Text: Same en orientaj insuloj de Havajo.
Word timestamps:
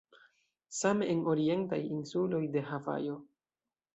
Same 0.77 1.09
en 1.15 1.19
orientaj 1.33 1.79
insuloj 1.99 2.41
de 2.57 2.63
Havajo. 2.73 3.21